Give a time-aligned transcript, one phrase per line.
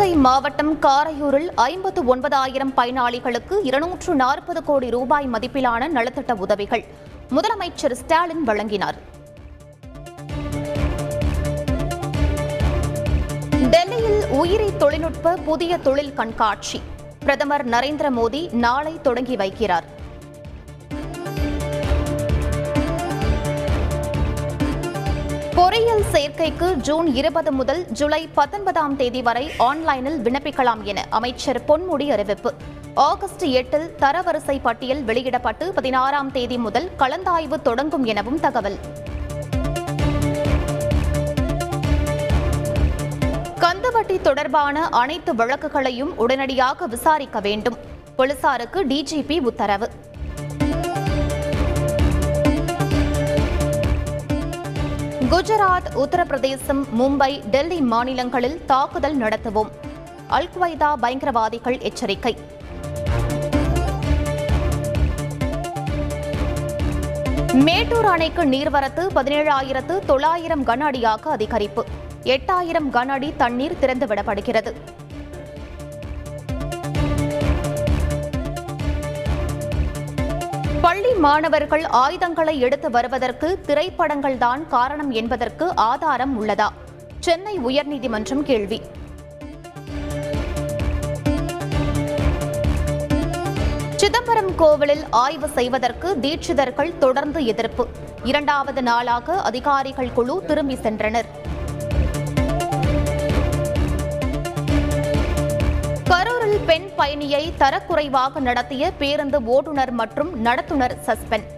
[0.00, 6.84] சிவகங்கை மாவட்டம் காரையூரில் ஐம்பத்து ஒன்பதாயிரம் பயனாளிகளுக்கு இருநூற்று நாற்பது கோடி ரூபாய் மதிப்பிலான நலத்திட்ட உதவிகள்.
[7.30, 8.98] முதலமைச்சர் ஸ்டாலின் வழங்கினார்.
[13.70, 16.80] டெல்லியில் உயிரி தொழில்நுட்ப புதிய தொழில் கண்காட்சி.
[17.20, 19.86] பிரதமர் நரேந்திர மோடி நாளை தொடங்கி வைக்கிறார்.
[25.60, 32.54] பொறியியல் சேர்க்கைக்கு ஜூன் இருபது முதல் ஜூலை பத்தொன்பதாம் தேதி வரை ஆன்லைனில் விண்ணப்பிக்கலாம் என அமைச்சர் பொன்முடி அறிவிப்பு.
[32.94, 38.78] ஆகஸ்ட் எட்டில் தரவரிசை பட்டியல் வெளியிடப்பட்டு பதினாறாம் தேதி முதல் கலந்தாய்வு தொடங்கும் எனவும் தகவல்.
[43.60, 47.78] கந்துவட்டி தொடர்பான அனைத்து வழக்குகளையும் உடனடியாக விசாரிக்க வேண்டும்.
[48.16, 49.90] போலீசாருக்கு டிஜிபி உத்தரவு.
[55.30, 59.68] குஜராத் உத்தரப்பிரதேசம் மும்பை டெல்லி மாநிலங்களில் தாக்குதல் நடத்துவோம்.
[60.28, 62.36] அல் குவைதா பயங்கரவாதிகள் எச்சரிக்கை.
[67.52, 71.84] மேட்டூர் அணைக்கு நீர்வரத்து பதினேழாயிரத்து தொள்ளாயிரம் கன அடியாக அதிகரிப்பு.
[72.22, 74.72] எட்டாயிரம் கன அடி தண்ணீர் திறந்துவிடப்படுகிறது.
[80.80, 86.68] பள்ளி மாணவர்கள் ஆயுதங்களை எடுத்து வருவதற்கு திரைப்படங்கள்தான் காரணம் என்பதற்கு ஆதாரம் உள்ளதா?
[87.20, 88.82] சென்னை உயர்நீதிமன்றம் கேள்வி.
[93.96, 97.88] சிதம்பரம் கோவிலில் ஆய்வு செய்வதற்கு தீட்சிதர்கள் தொடர்ந்து எதிர்ப்பு.
[98.24, 101.24] இரண்டாவது நாளாக அதிகாரிகள் குழு திரும்பி சென்றனர்.
[106.10, 111.48] கரூரில் பெண் பயணியை தரக்குறைவாக நடத்திய பேருந்து ஓட்டுநர் மற்றும் நடத்துனர் சஸ்பெண்ட்.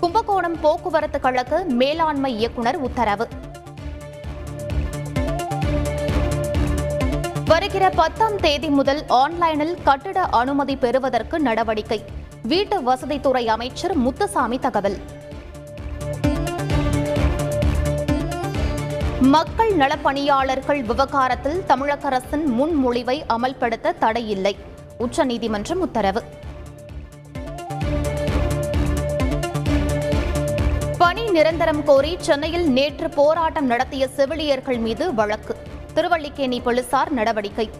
[0.00, 3.28] கும்பகோணம் போக்குவரத்து கழக மேலாண்மை இயக்குனர் உத்தரவு.
[7.44, 12.04] வருகிற பத்தாம் தேதி முதல் ஆன்லைனில் கட்டிட அனுமதி பெறுவதற்கு நடவடிக்கை.
[12.42, 14.98] வீட்டு வசதித்துறை அமைச்சர் முத்துசாமி தகவல்.
[19.22, 24.56] மக்கள் நலப்பணியாளர்கள் விவகாரத்தில் தமிழக அரசின் முன்மொழிவை அமல்படுத்த தடையில்லை.
[24.98, 26.22] உச்சநீதிமன்றம் உத்தரவு.
[30.98, 35.56] பணி நிரந்தரம் கோரி சென்னையில் நேற்று போராட்டம் நடத்திய செவிலியர்கள் மீது வழக்கு.
[35.94, 37.70] திருவல்லிக்கேணி போலீசார் நடவடிக்கை.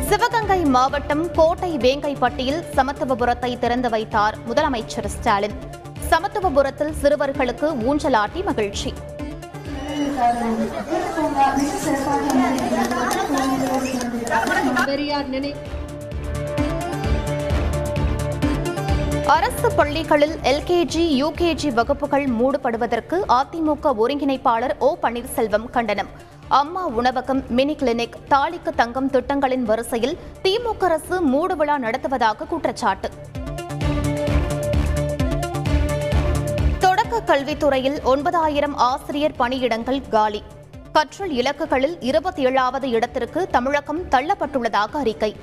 [0.00, 5.74] சிவகங்கை மாவட்டம் கோட்டை வேங்கைப்பட்டியில் சமத்துவபுரத்தை திறந்து வைத்தார் முதலமைச்சர் ஸ்டாலின்.
[6.10, 8.92] சமத்துவபுரத்தில் சிறுவர்களுக்கு ஊஞ்சலாட்டி மகிழ்ச்சி.
[19.26, 24.96] அரசு பள்ளிகளில் எல்கேஜி யுகேஜி வகுப்புகள் மூடப்படுவதற்கு அதிமுக ஒருங்கிணைப்பாளர் ஓ.
[25.02, 26.08] பன்னீர்செல்வம் கண்டனம்.
[26.48, 33.10] அம்மா உணவகம் மினி கிளினிக் தாலிக்கு தங்கம் திட்டங்களின் வரிசையில் திமுக அரசு மூடு விழா நடத்துவதாக குற்றச்சாட்டு.
[37.20, 40.42] கல்வித்துறையில் ஒன்பதாயிரம் ஆசிரியர் பணியிடங்கள் காலி.
[40.92, 45.36] கற்றல் இலக்குகளில் இருபத்தி ஏழாவது இடத்திற்கு தமிழகம் தள்ளப்பட்டுள்ளதாக அறிக்கை.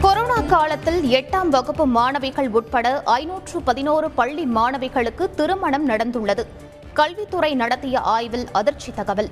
[0.00, 6.46] கொரோனா காலத்தில் எட்டாம் வகுப்பு மாணவிகள் உட்பட ஐநூற்று பதினோரு பள்ளி மாணவிகளுக்கு திருமணம் நடந்துள்ளது.
[6.92, 9.28] கல்வித்துறை நடத்திய ஆய்வில் அதிர்ச்சி தகவல்.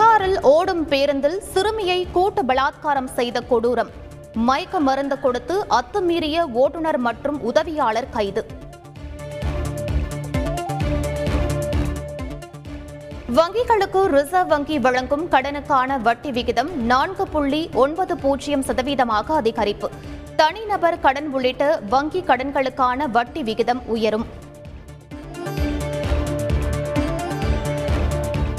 [0.00, 3.90] பீகாரில் ஓடும் பேருந்தில் சிறுமியை கூட்டு பலாத்காரம் செய்த கொடூரம்.
[4.46, 8.42] மயக்க மருந்து கொடுத்து அத்துமீறிய ஓட்டுநர் மற்றும் உதவியாளர் கைது.
[13.38, 19.90] வங்கிகளுக்கு ரிசர்வ் வங்கி வழங்கும் கடனுக்கான வட்டி விகிதம் நான்கு புள்ளி ஒன்பது பூஜ்ஜியம் சதவீதமாக அதிகரிப்பு.
[20.42, 24.26] தனிநபர் கடன் உள்ளிட்ட வங்கி கடன்களுக்கான வட்டி விகிதம் உயரும்.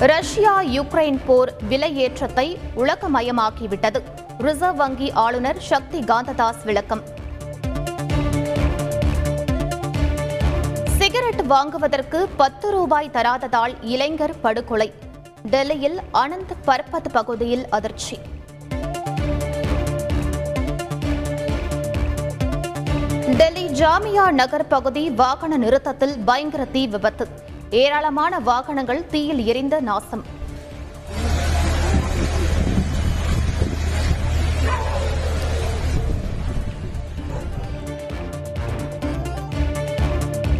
[0.04, 4.04] ரஷ்யா யுக்ரைன் போர் விலையேற்றத்தை உலகமயமாக்கிவிட்டது.
[4.38, 7.02] ரிசர்வ் வங்கி ஆளுநர் சக்தி காந்ததாஸ் விளக்கம்.
[10.98, 14.94] சிகரெட் வாங்குவதற்கு பத்து ரூபாய் தராததால் இளைஞர் படுகொலை.
[15.44, 18.20] டெல்லியில் அனந்த் பர்பத் பகுதியில் அதிர்ச்சி.
[23.38, 27.50] டெல்லி ஜாமியா நகர் பகுதி வாகன நிறுத்தத்தில் பயங்கர தீ விபத்து.
[27.80, 30.24] ஏராளமான வாகனங்கள் தீயில் எரிந்த நாசம்.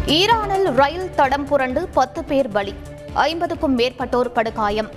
[0.06, 2.74] ஈரானில் ரயில் தடம் புரண்டு பத்து பேர் பலி
[3.12, 4.90] ஐம்பதுக்கும் மேற்பட்டோர் படுகாயம்.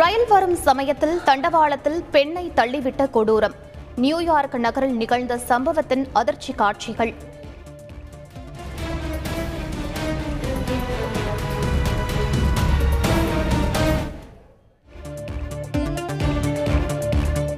[0.00, 3.56] ரயில் வரும் சமயத்தில் தண்டவாளத்தில் பெண்ணை தள்ளிவிட்ட கொடூரம்.
[3.96, 7.14] நியூயார்க் நகரில் நிகழ்ந்த சம்பவத்தின் அதிர்ச்சி காட்சிகள்.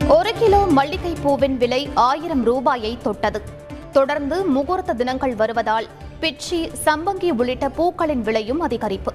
[0.08, 3.42] ஒரு கிலோ மல்லிகை பூவின் விலை ஆயிரம் ரூபாயை தொட்டது.
[3.92, 5.86] தொடர்ந்து முகூர்த்த தினங்கள் வருவதால்
[6.20, 9.12] பிச்சி சம்பங்கி உள்ளிட்ட பூக்களின் விலையும் அதிகரிப்பு.